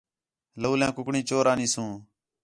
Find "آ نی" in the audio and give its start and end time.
1.51-1.67